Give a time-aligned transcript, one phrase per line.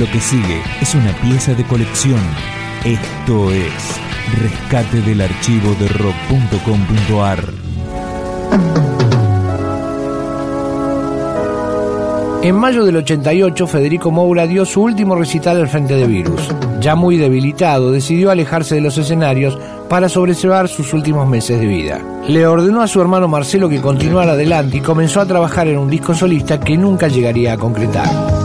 [0.00, 2.20] Lo que sigue es una pieza de colección.
[2.86, 4.00] Esto es
[4.40, 7.44] Rescate del archivo de rock.com.ar.
[12.42, 16.48] En mayo del 88, Federico Moura dio su último recital al frente de Virus.
[16.80, 19.58] Ya muy debilitado, decidió alejarse de los escenarios
[19.90, 22.00] para sobrellevar sus últimos meses de vida.
[22.26, 25.90] Le ordenó a su hermano Marcelo que continuara adelante y comenzó a trabajar en un
[25.90, 28.39] disco solista que nunca llegaría a concretar.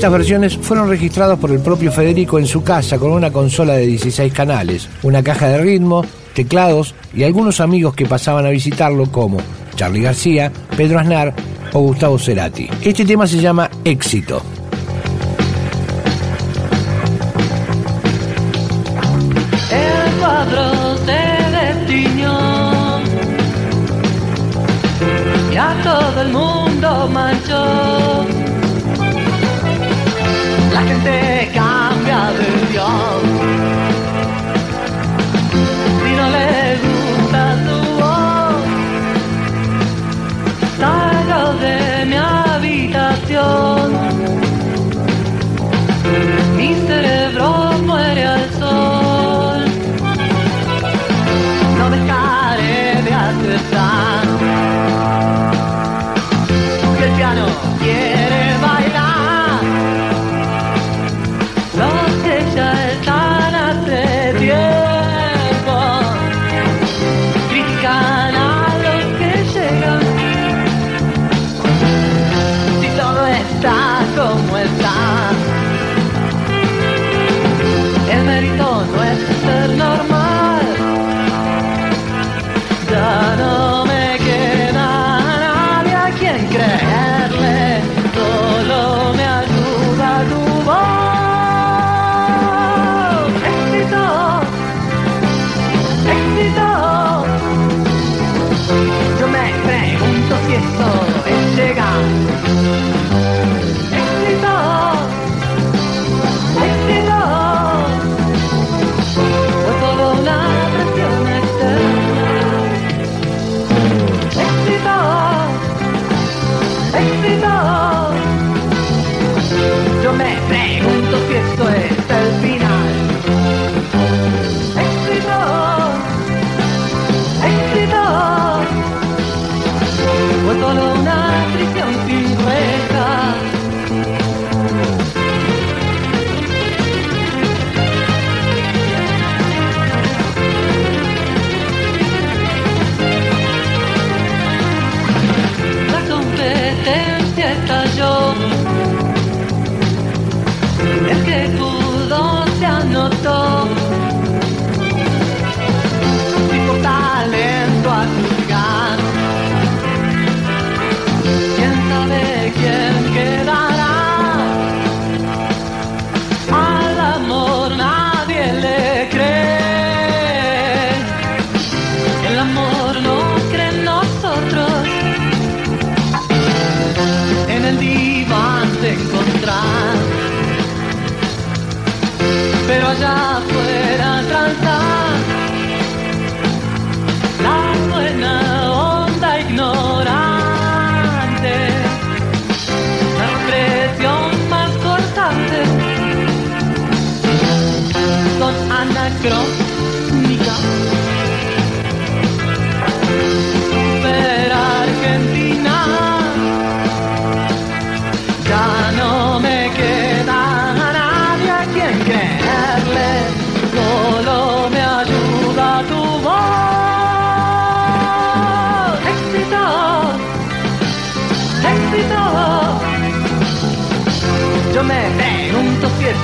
[0.00, 3.84] Estas versiones fueron registradas por el propio Federico en su casa con una consola de
[3.86, 9.36] 16 canales, una caja de ritmo, teclados y algunos amigos que pasaban a visitarlo como
[9.74, 11.34] Charlie García, Pedro Aznar
[11.74, 12.66] o Gustavo Cerati.
[12.80, 14.42] Este tema se llama Éxito.
[25.82, 28.09] Todo el mundo manchó
[31.02, 31.49] gente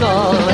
[0.00, 0.49] éxito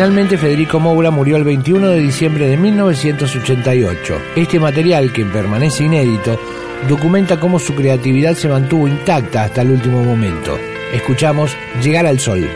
[0.00, 4.18] Finalmente Federico Moura murió el 21 de diciembre de 1988.
[4.34, 6.40] Este material, que permanece inédito,
[6.88, 10.56] documenta cómo su creatividad se mantuvo intacta hasta el último momento.
[10.94, 12.48] Escuchamos Llegar al Sol.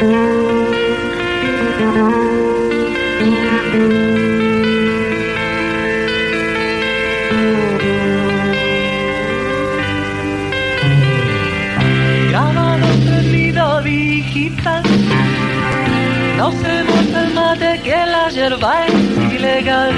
[0.00, 0.06] No
[16.52, 18.94] se muestra el mate que la yerba es
[19.32, 19.90] ilegal.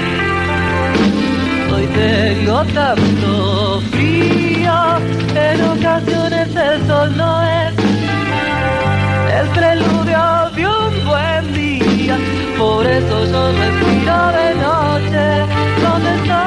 [1.71, 4.97] Hoy tengo tanto frío,
[5.35, 7.80] en ocasiones el sol no es
[9.41, 10.23] el preludio
[10.55, 12.15] de un buen día.
[12.57, 15.25] Por eso yo respiro de noche.
[15.83, 16.43] ¿Dónde está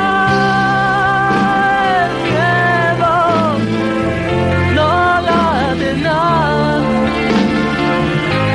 [2.05, 3.13] el miedo?
[4.77, 4.91] no
[5.29, 5.45] la
[5.83, 6.67] de nada.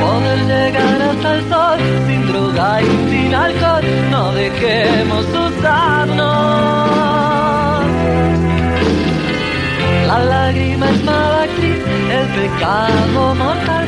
[0.03, 6.29] Poder llegar hasta el sol sin droga y sin alcohol, no dejemos usarnos.
[10.07, 11.79] La lágrima es mala actriz,
[12.19, 13.78] el pecado mortal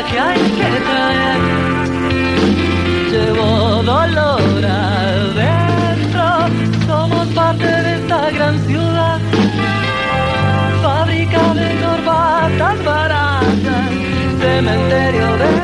[0.00, 1.40] equipaje hay que traer.
[3.10, 6.26] Llevo dolor adentro,
[6.86, 9.20] somos parte de esta gran ciudad.
[10.82, 13.90] Fábrica de corbatas baratas,
[14.40, 15.63] cementerio de